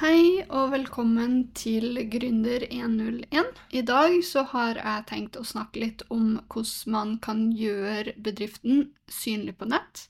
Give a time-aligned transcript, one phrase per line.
[0.00, 3.48] Hei og velkommen til Gründer 101.
[3.76, 8.86] I dag så har jeg tenkt å snakke litt om hvordan man kan gjøre bedriften
[9.12, 10.06] synlig på nett.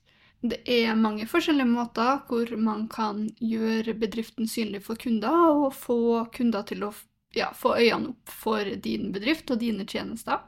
[0.46, 5.98] Det er mange forskjellige måter hvor man kan gjøre bedriften synlig for kunder, og få
[6.38, 6.92] kunder til å
[7.34, 10.38] ja, få øynene opp for din bedrift og dine tjenester.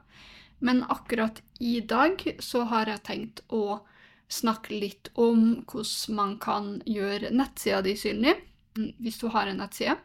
[0.62, 3.82] Men akkurat i dag så har jeg tenkt å
[4.30, 8.38] snakke litt om hvordan man kan gjøre nettsida di synlig
[8.75, 9.96] hvis du har en nettside.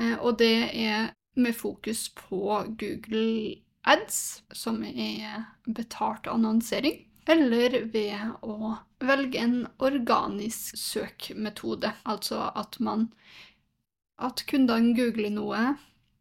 [0.00, 8.36] Eh, og det er med fokus på Google Ads, som er betalt annonsering, eller ved
[8.44, 11.92] å velge en organisk søkmetode.
[12.04, 13.10] Altså at man
[14.14, 15.60] At kundene googler noe,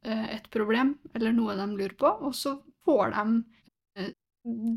[0.01, 3.43] eh, et problem eller noe de lurer på, og så får de
[4.01, 4.09] eh,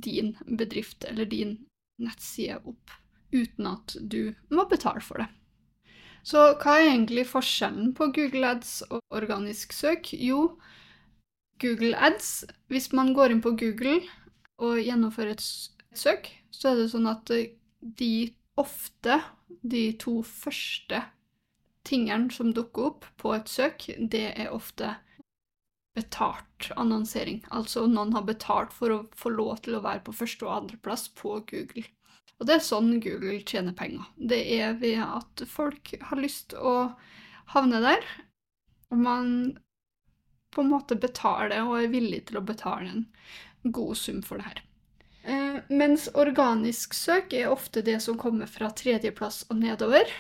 [0.05, 1.57] din bedrift eller din
[1.97, 2.93] nettside opp
[3.33, 5.31] uten at du må betale for det.
[6.27, 10.11] Så hva er egentlig forskjellen på Google Ads og organisk søk?
[10.13, 10.57] Jo,
[11.63, 14.01] Google Ads Hvis man går inn på Google
[14.59, 15.45] og gjennomfører et
[15.95, 17.53] søk, så er det sånn at eh,
[18.01, 19.21] de ofte,
[19.63, 21.03] de to første
[21.87, 24.97] tingene som dukker opp på et søk, det er ofte
[25.97, 27.43] betalt annonsering.
[27.55, 31.09] Altså noen har betalt for å få lov til å være på første og andreplass
[31.17, 31.87] på Google.
[32.37, 34.05] Og det er sånn Google tjener penger.
[34.17, 36.93] Det er ved at folk har lyst å
[37.55, 38.05] havne der,
[38.93, 39.31] og man
[40.53, 43.07] på en måte betaler og er villig til å betale en
[43.77, 44.63] god sum for det her.
[45.27, 50.11] Eh, mens organisk søk er ofte det som kommer fra tredjeplass og nedover.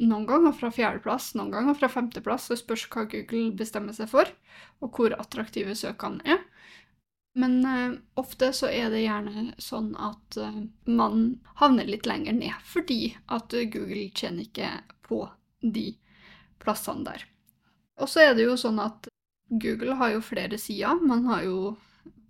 [0.00, 2.48] Noen ganger fra fjerdeplass, noen ganger fra femteplass.
[2.52, 4.30] Det spørs hva Google bestemmer seg for,
[4.80, 6.40] og hvor attraktive søkene er.
[7.38, 11.22] Men uh, ofte så er det gjerne sånn at uh, man
[11.60, 14.72] havner litt lenger ned, fordi at Google tjener ikke
[15.08, 15.24] på
[15.62, 15.94] de
[16.62, 17.24] plassene der.
[18.00, 19.08] Og så er det jo sånn at
[19.52, 21.00] Google har jo flere sider.
[21.00, 21.74] Man har jo,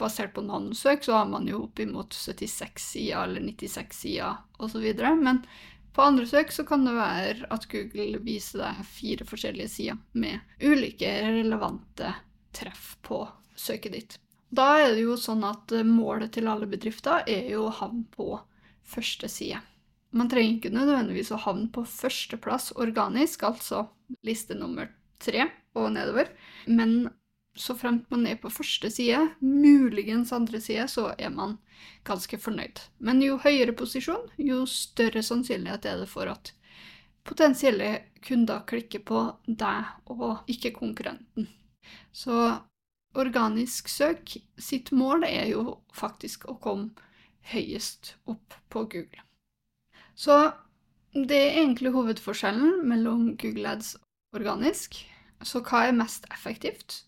[0.01, 4.87] basert på noen søk, så har man jo oppimot 76 sider eller 96 sider osv.
[5.21, 5.45] Men
[5.92, 10.41] på andre søk så kan det være at Google viser deg fire forskjellige sider med
[10.64, 12.14] ulike relevante
[12.56, 13.25] treff på
[13.58, 14.19] søket ditt.
[14.53, 18.04] Da er det jo sånn at eh, målet til alle bedrifter er jo å havne
[18.12, 18.34] på
[18.84, 19.60] første side.
[20.12, 23.86] Man trenger ikke nødvendigvis å havne på førsteplass organisk, altså
[24.28, 24.91] liste nummer
[25.22, 25.47] tre
[25.78, 26.28] og nedover,
[26.69, 27.06] men
[27.55, 31.59] så fremt man er på første side, muligens andre side, så er man
[32.09, 32.81] ganske fornøyd.
[32.99, 36.55] Men jo høyere posisjon, jo større sannsynlighet er det for at
[37.29, 37.91] potensielle
[38.25, 41.49] kunder klikker på deg og ikke konkurrenten.
[42.13, 42.39] Så
[43.19, 46.91] organisk søk sitt mål er jo faktisk å komme
[47.53, 49.25] høyest opp på Google.
[50.15, 50.53] Så
[51.13, 55.03] det er egentlig hovedforskjellen mellom Google Ads og organisk.
[55.45, 57.03] Så hva er mest effektivt?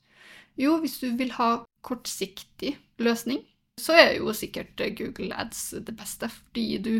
[0.60, 3.42] Jo, hvis du vil ha kortsiktig løsning,
[3.80, 6.94] så er jo sikkert Google Ads det beste, fordi du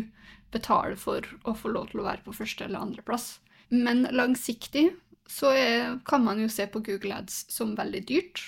[0.51, 3.39] betaler for å få lov til å være på første eller andreplass.
[3.71, 4.89] Men langsiktig
[5.27, 8.43] så er, kan man jo se på Google Ads som veldig dyrt,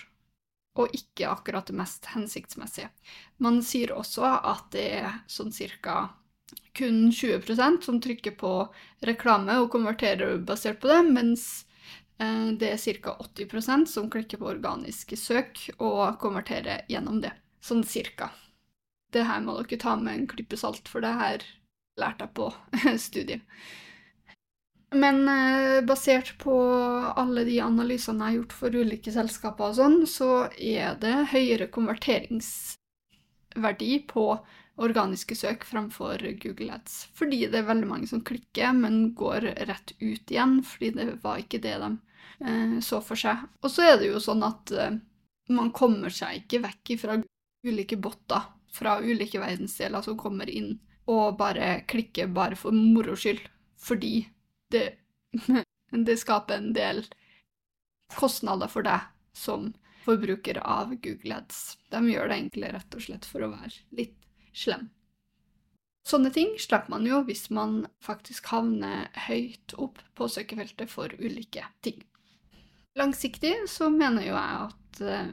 [0.77, 2.91] og ikke akkurat det mest hensiktsmessige.
[3.41, 6.11] Man sier også at det er sånn cirka
[6.77, 8.51] kun 20% som trykker på
[9.07, 11.66] reklame og konverterer basert på det, mens eh,
[12.17, 13.13] det er ca.
[13.21, 17.33] 80% som klikker på organiske søk og konverterer gjennom det.
[17.61, 18.31] Sånn cirka.
[19.13, 21.45] Det her må dere ta med en klype salt, for det her
[22.01, 22.49] lærte jeg på
[23.07, 23.45] studiet.
[24.95, 26.55] Men eh, basert på
[27.15, 31.67] alle de analysene jeg har gjort for ulike selskaper og sånn, så er det høyere
[31.73, 34.39] konverteringsverdi på
[34.77, 37.07] organiske søk framfor Google Ads.
[37.17, 41.37] Fordi det er veldig mange som klikker, men går rett ut igjen, fordi det var
[41.43, 41.99] ikke det de eh,
[42.83, 43.47] så for seg.
[43.63, 44.99] Og så er det jo sånn at eh,
[45.53, 47.17] man kommer seg ikke vekk fra
[47.67, 48.45] ulike botter
[48.77, 50.75] fra ulike verdensdeler som kommer inn
[51.07, 53.39] og bare klikker bare for moro skyld,
[53.79, 54.27] fordi
[54.73, 54.97] det,
[56.07, 57.05] det skaper en del
[58.17, 59.07] kostnader for deg
[59.37, 59.71] som
[60.03, 61.77] forbruker av Google Ads.
[61.91, 64.19] De gjør det egentlig rett og slett for å være litt
[64.55, 64.89] slem.
[66.07, 71.65] Sånne ting slipper man jo hvis man faktisk havner høyt opp på søkefeltet for ulike
[71.83, 71.99] ting.
[72.97, 75.27] Langsiktig så mener jo jeg at eh,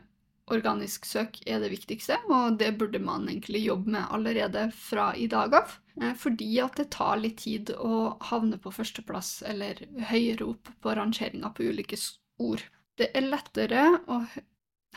[0.53, 5.27] organisk søk er det viktigste, og det burde man egentlig jobbe med allerede fra i
[5.33, 5.79] dag av.
[6.01, 9.81] Eh, fordi at det tar litt tid å havne på førsteplass eller
[10.11, 11.99] høyere opp på rangeringa på ulike
[12.43, 12.67] ord.
[13.01, 14.21] Det er lettere å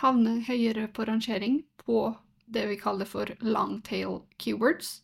[0.01, 2.11] havne høyere på rangering på
[2.47, 5.01] det vi kaller for long tail keywords,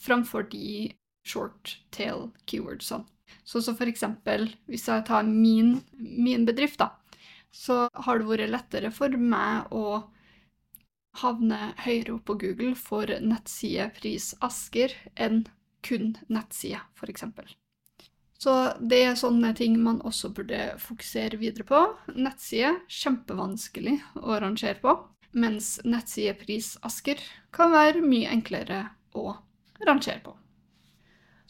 [0.00, 0.92] framfor de
[1.26, 3.06] short tail keywordsene.
[3.46, 6.88] Sånn som for eksempel, hvis jeg tar min, min bedrift, da,
[7.50, 10.02] så har det vært lettere for meg å
[11.20, 15.42] havne høyere opp på Google for nettsidepris Asker enn
[15.82, 17.48] kun nettside, eksempel.
[18.40, 21.80] Så det er sånne ting man også burde fokusere videre på.
[22.16, 24.94] Nettside kjempevanskelig å rangere på,
[25.36, 27.20] mens nettsidepris Asker
[27.52, 29.34] kan være mye enklere å
[29.84, 30.36] rangere på.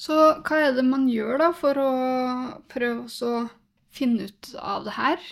[0.00, 1.90] Så hva er det man gjør da for å
[2.72, 3.46] prøve å
[3.92, 5.26] finne ut av det her?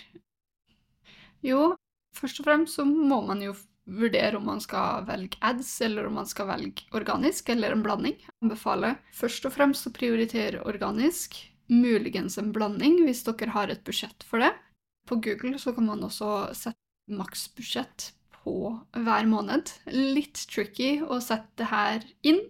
[1.45, 1.73] Jo,
[2.17, 3.53] først og fremst så må man jo
[3.89, 8.17] vurdere om man skal velge ads, eller om man skal velge organisk, eller en blanding.
[8.19, 11.39] Jeg anbefaler først og fremst å prioritere organisk,
[11.69, 14.53] muligens en blanding hvis dere har et budsjett for det.
[15.09, 16.77] På Google så kan man også sette
[17.09, 18.55] maksbudsjett på
[18.93, 19.71] hver måned.
[19.89, 22.43] Litt tricky å sette det her inn,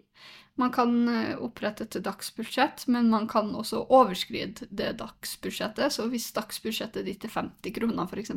[0.60, 5.94] man kan eh, opprette et dagsbudsjett, men man kan også overskride det dagsbudsjettet.
[5.96, 8.34] Så hvis dagsbudsjettet ditt er 50 kroner, f.eks.,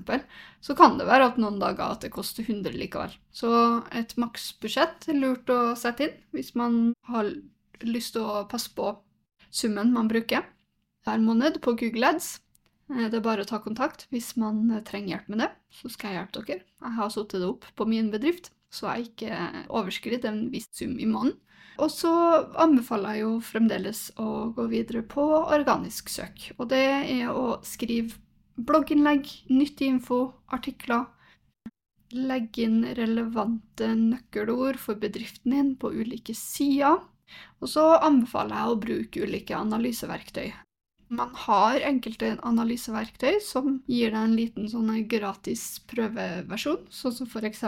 [0.62, 3.16] så kan det være at noen dager at det koster 100 likevel.
[3.34, 3.50] Så
[3.90, 7.32] et maksbudsjett er lurt å sette inn hvis man har
[7.82, 8.94] lyst til å passe på
[9.52, 10.46] summen man bruker
[11.02, 12.36] hver måned på Google Ads.
[12.92, 16.12] Eh, det er bare å ta kontakt hvis man trenger hjelp med det, så skal
[16.12, 16.68] jeg hjelpe dere.
[16.86, 20.94] Jeg har satt det opp på min bedrift, så jeg ikke overskrider en viss sum
[21.02, 21.40] i måneden.
[21.80, 22.12] Og så
[22.60, 26.50] anbefaler jeg jo fremdeles å gå videre på organisk søk.
[26.58, 28.18] Og det er å skrive
[28.60, 31.06] blogginnlegg, nyttig info, artikler.
[32.12, 37.00] Legge inn relevante nøkkelord for bedriften din på ulike sider.
[37.64, 40.50] Og så anbefaler jeg å bruke ulike analyseverktøy.
[41.12, 47.64] Man har enkelte analyseverktøy som gir deg en liten sånn gratis prøveversjon, sånn som f.eks.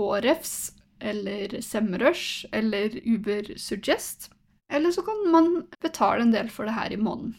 [0.00, 0.56] HRFs
[1.04, 4.30] eller Semrush eller Uber Suggest.
[4.72, 7.34] Eller så kan man betale en del for det her i måneden.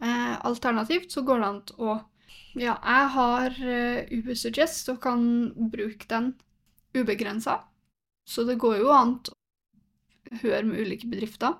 [0.00, 1.98] Eh, alternativt så går det an å
[2.58, 5.24] Ja, jeg har eh, Uber Suggest og kan
[5.70, 6.32] bruke den
[6.94, 7.60] ubegrensa.
[8.26, 11.58] Så det går jo an å høre med ulike bedrifter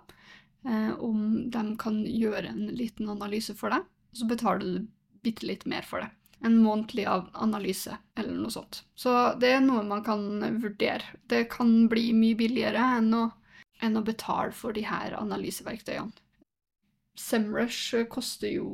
[0.66, 3.86] eh, om de kan gjøre en liten analyse for deg.
[4.14, 4.88] Så betaler du
[5.22, 6.10] bitte litt mer for det
[6.44, 8.82] en månedlig analyse, eller noe sånt.
[8.94, 10.24] Så det er noe man kan
[10.62, 11.18] vurdere.
[11.28, 13.26] Det kan bli mye billigere enn å,
[13.84, 16.16] enn å betale for de her analyseverktøyene.
[17.20, 18.70] Semrush koster jo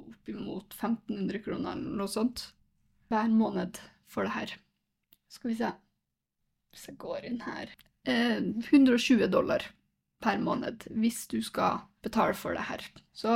[0.00, 2.48] oppimot 1500 kroner eller noe sånt
[3.12, 3.78] hver måned
[4.10, 4.54] for det her.
[5.30, 5.70] Skal vi se
[6.74, 7.70] Hvis jeg går inn her
[8.08, 9.62] eh, 120 dollar
[10.24, 12.82] per måned hvis du skal betale for det her.
[13.12, 13.30] Så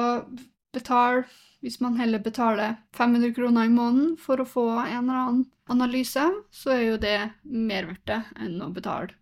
[0.74, 1.24] betal
[1.60, 6.22] hvis man heller betaler 500 kroner i måneden for å få en eller annen analyse,
[6.50, 9.16] så er jo det mer verdt det enn å betale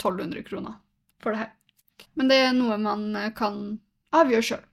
[0.00, 0.80] 1200 kroner
[1.22, 1.52] for det her.
[2.18, 3.06] Men det er noe man
[3.38, 3.78] kan
[4.16, 4.66] avgjøre sjøl,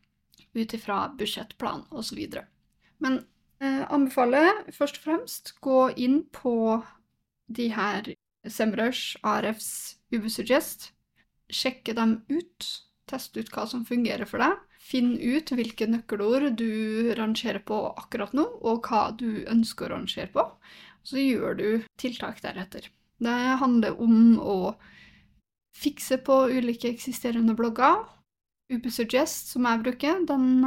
[0.57, 2.19] ut ifra budsjettplan osv.
[3.03, 3.21] Men
[3.61, 6.81] eh, anbefaler først og fremst gå inn på
[7.53, 8.13] de her
[8.49, 10.89] Semrush, ARFs Ubesuggest.
[11.53, 12.67] Sjekke dem ut.
[13.07, 14.57] Teste ut hva som fungerer for deg.
[14.83, 20.29] Finn ut hvilke nøkkelord du rangerer på akkurat nå, og hva du ønsker å rangere
[20.33, 20.43] på.
[21.07, 21.67] Så gjør du
[21.99, 22.89] tiltak deretter.
[23.23, 24.75] Det handler om å
[25.77, 28.03] fikse på ulike eksisterende blogger.
[28.71, 30.63] Ubesuggest, som jeg bruker, den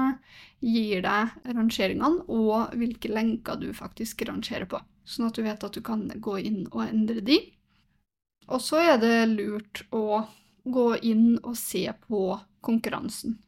[0.64, 5.76] gir deg rangeringene og hvilke lenker du faktisk rangerer på, sånn at du vet at
[5.76, 7.40] du kan gå inn og endre de.
[8.46, 10.22] Og så er det lurt å
[10.66, 12.28] gå inn og se på
[12.66, 13.40] konkurransen.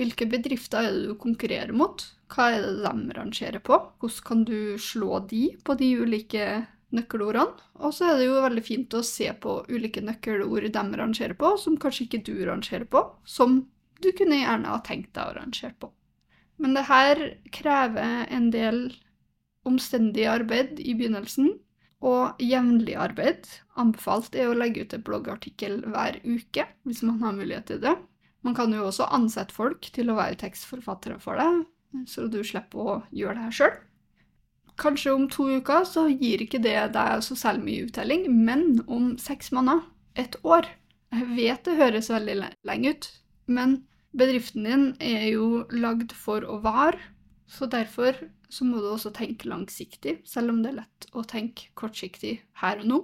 [0.00, 2.02] Hvilke bedrifter er det du konkurrerer mot?
[2.30, 3.78] Hva er det de rangerer på?
[4.00, 6.46] Hvordan kan du slå de på de ulike
[6.94, 7.66] nøkkelordene?
[7.80, 11.54] Og så er det jo veldig fint å se på ulike nøkkelord de rangerer på,
[11.60, 13.64] som kanskje ikke du rangerer på, som
[14.00, 15.90] du kunne gjerne ha tenkt deg å rangere på.
[16.60, 17.20] Men det her
[17.52, 18.84] krever en del
[19.68, 21.54] omstendig arbeid i begynnelsen,
[22.00, 23.48] og jevnlig arbeid.
[23.80, 27.92] Anbefalt er å legge ut en bloggartikkel hver uke, hvis man har mulighet til det.
[28.46, 31.62] Man kan jo også ansette folk til å være tekstforfattere for deg,
[32.08, 33.78] så du slipper å gjøre det her sjøl.
[34.80, 39.12] Kanskje om to uker så gir ikke det deg så særlig mye uttelling, men om
[39.20, 39.84] seks måneder,
[40.18, 40.66] et år
[41.10, 42.34] Jeg vet det høres veldig
[42.68, 43.06] lenge ut,
[43.50, 43.72] men
[44.14, 47.00] bedriften din er jo lagd for å vare,
[47.50, 48.14] så derfor
[48.50, 52.78] så må du også tenke langsiktig, selv om det er lett å tenke kortsiktig her
[52.82, 53.00] og nå.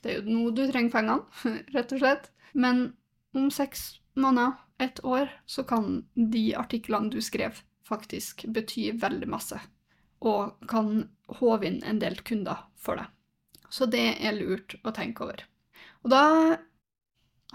[0.00, 1.44] Det er jo nå du trenger pengene,
[1.76, 2.30] rett og slett.
[2.52, 2.94] Men
[3.36, 9.58] om seks måneder, et år, så kan de artiklene du skrev, faktisk bety veldig masse.
[10.20, 11.08] Og kan
[11.40, 13.08] håve inn en del kunder for deg.
[13.70, 15.44] Så det er lurt å tenke over.
[16.02, 16.24] Og da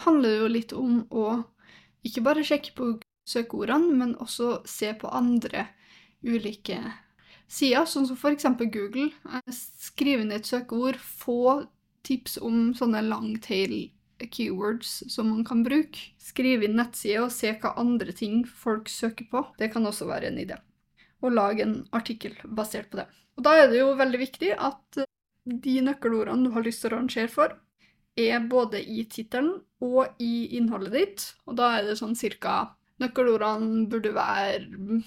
[0.05, 1.25] handler det jo litt om å
[2.05, 2.91] ikke bare sjekke på
[3.27, 5.67] søkeordene, men også se på andre
[6.25, 6.79] ulike
[7.47, 8.47] sider, sånn som f.eks.
[8.73, 9.09] Google.
[9.51, 11.65] Skrive inn et søkeord, få
[12.05, 13.73] tips om sånne langtail
[14.19, 16.11] keywords som man kan bruke.
[16.21, 19.43] Skrive inn nettsider og se hva andre ting folk søker på.
[19.59, 20.57] Det kan også være en idé.
[21.23, 23.07] Og lage en artikkel basert på det.
[23.35, 25.05] Og da er det jo veldig viktig at
[25.45, 27.57] de nøkkelordene du har lyst til å rangere for,
[28.15, 31.25] er både i tittelen og i innholdet ditt.
[31.45, 35.01] Og da er det sånn cirka Nøkkelordene burde være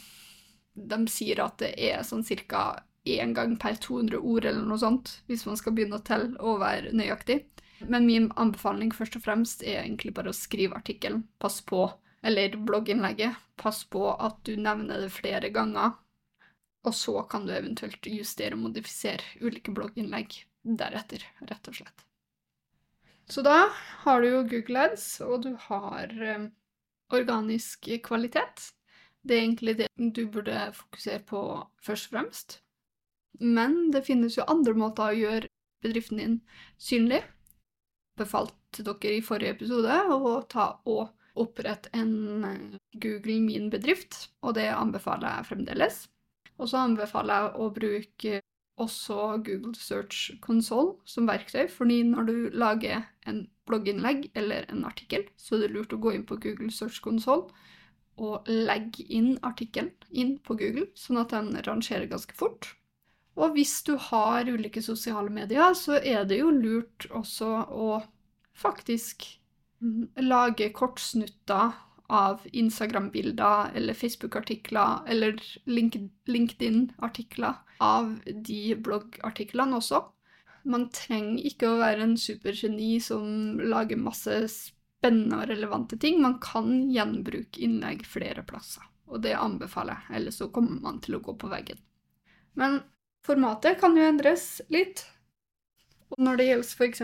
[0.76, 5.14] De sier at det er sånn cirka én gang per 200 ord eller noe sånt,
[5.26, 7.38] hvis man skal begynne å telle og være nøyaktig.
[7.80, 11.24] Men min anbefaling først og fremst er egentlig bare å skrive artikkelen.
[11.38, 11.84] Pass på,
[12.26, 13.38] eller blogginnlegget.
[13.58, 15.94] Pass på at du nevner det flere ganger.
[16.86, 20.40] Og så kan du eventuelt justere og modifisere ulike blogginnlegg
[20.78, 22.04] deretter, rett og slett.
[23.28, 23.68] Så da
[24.04, 26.48] har du jo Google Ads, og du har um,
[27.12, 28.70] organisk kvalitet.
[29.20, 31.42] Det er egentlig det du burde fokusere på
[31.84, 32.58] først og fremst.
[33.40, 35.50] Men det finnes jo andre måter å gjøre
[35.84, 36.38] bedriften din
[36.80, 37.20] synlig.
[38.18, 44.56] Befalte dere i forrige episode å ta og opprette en eh, Google Min bedrift, og
[44.58, 46.04] det anbefaler jeg fremdeles.
[46.58, 48.40] Og så anbefaler jeg å bruke
[48.78, 55.26] også Google Search Console som verktøy, fordi når du lager en blogginnlegg eller en artikkel,
[55.36, 57.50] så er det lurt å gå inn på Google Search Console
[58.18, 62.72] og legge inn artikkelen inn på Google, sånn at den rangerer ganske fort.
[63.38, 67.90] Og hvis du har ulike sosiale medier, så er det jo lurt også å
[68.58, 69.26] faktisk
[70.18, 71.76] lage kortsnutter
[72.08, 75.36] av Instagram-bilder eller Facebook-artikler eller
[75.68, 77.54] LinkedIn-artikler
[77.84, 80.02] av de bloggartiklene også.
[80.68, 86.18] Man trenger ikke å være en supergeni som lager masse spennende og relevante ting.
[86.24, 91.20] Man kan gjenbruke innlegg flere plasser, og det anbefaler jeg, ellers så kommer man til
[91.20, 91.78] å gå på veggen.
[92.58, 92.80] Men
[93.26, 95.04] formatet kan jo endres litt.
[96.14, 97.02] Og når det gjelder f.eks.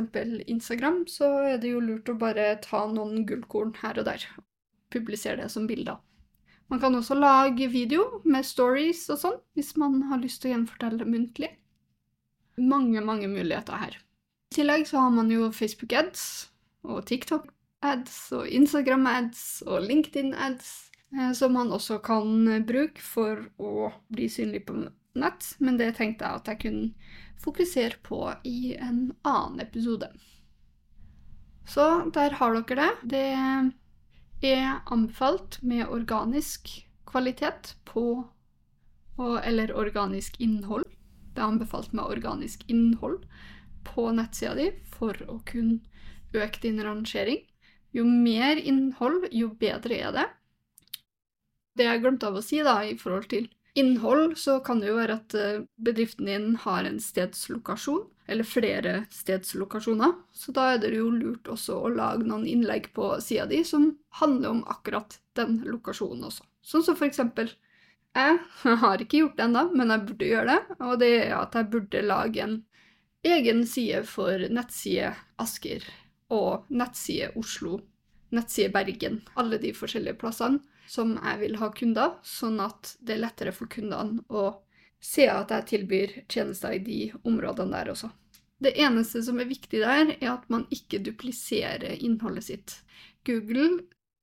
[0.49, 4.25] Instagram, så er det jo lurt å bare ta noen gullkorn her og der
[4.95, 5.99] publisere det som bilder.
[6.73, 10.55] Man kan også lage video med stories og sånn, hvis man har lyst til å
[10.55, 11.51] gjenfortelle muntlig.
[12.57, 13.99] Mange, mange muligheter her.
[14.55, 16.49] I tillegg så har man jo Facebook ads
[16.87, 17.51] og TikTok
[17.85, 20.71] ads og Instagram ads og LinkedIn ads,
[21.13, 24.79] eh, som man også kan bruke for å bli synlig på
[25.19, 30.11] nett, men det tenkte jeg at jeg kunne fokusere på i en annen episode.
[31.69, 33.23] Så der har dere det.
[34.43, 36.71] Det er anbefalt med organisk
[37.09, 38.25] kvalitet på
[39.17, 40.85] Eller organisk innhold.
[41.35, 43.21] Det er anbefalt med organisk innhold
[43.87, 45.79] på nettsida di for å kunne
[46.35, 47.45] øke din rangering.
[47.95, 50.25] Jo mer innhold, jo bedre er det.
[51.79, 54.99] Det jeg glemte av å si da, i forhold til innhold, så kan det jo
[54.99, 60.15] være at eh, bedriften din har en stedslokasjon, eller flere stedslokasjoner.
[60.33, 63.91] Så da er det jo lurt også å lage noen innlegg på sida di som
[64.21, 66.47] handler om akkurat den lokasjonen også.
[66.65, 67.51] Sånn som for eksempel
[68.15, 68.39] jeg
[68.85, 70.79] har ikke gjort det ennå, men jeg burde gjøre det.
[70.87, 72.61] Og det er at jeg burde lage en
[73.25, 75.85] egen side for nettside Asker
[76.33, 77.81] og nettside Oslo,
[78.35, 83.25] nettside Bergen, alle de forskjellige plassene som jeg vil ha kunder, sånn at det er
[83.25, 84.51] lettere for kundene å
[85.05, 88.11] se at jeg tilbyr tjenester i de områdene der også.
[88.65, 92.77] Det eneste som er viktig der, er at man ikke dupliserer innholdet sitt.
[93.27, 93.83] Google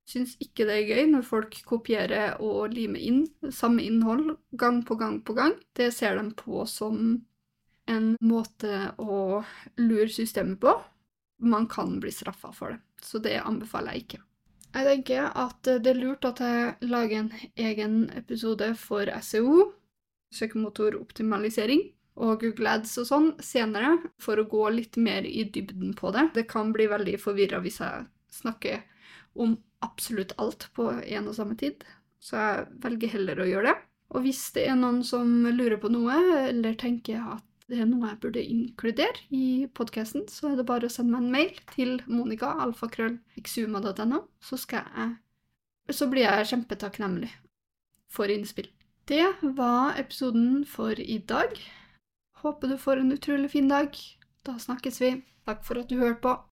[0.10, 3.22] syns ikke det er gøy når folk kopierer og limer inn
[3.54, 5.54] samme innhold gang på gang på gang.
[5.78, 7.22] Det ser de på som
[7.92, 9.44] en måte å
[9.82, 10.74] lure systemet på.
[11.42, 14.22] Man kan bli straffa for det, så det anbefaler jeg ikke.
[14.72, 19.66] Jeg tenker at det er lurt at jeg lager en egen episode for SEO,
[20.32, 21.90] søkemotoroptimalisering,
[22.22, 26.30] og Google Ads og sånn senere, for å gå litt mer i dybden på det.
[26.36, 28.84] Det kan bli veldig forvirra hvis jeg snakker
[29.40, 31.84] om absolutt alt på en og samme tid,
[32.22, 33.78] så jeg velger heller å gjøre det.
[34.12, 36.18] Og hvis det er noen som lurer på noe,
[36.50, 40.86] eller tenker at det er noe jeg burde inkludere i podkasten, så er det bare
[40.90, 44.60] å sende meg en mail til monica.alfakrøll.exuma.no, så
[45.92, 47.32] Så blir jeg kjempetakknemlig
[48.12, 48.68] for innspill.
[49.08, 51.50] Det var episoden for i dag.
[52.44, 53.98] Håper du får en utrolig fin dag.
[54.46, 55.24] Da snakkes vi.
[55.46, 56.51] Takk for at du hørte på.